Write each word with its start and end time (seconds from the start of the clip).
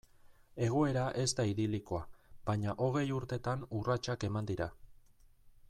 Egoera 0.67 1.03
ez 1.23 1.27
da 1.39 1.45
idilikoa, 1.49 2.01
baina 2.49 2.75
hogei 2.85 3.05
urtetan 3.19 3.69
urratsak 3.81 4.27
eman 4.31 4.49
dira. 4.53 4.69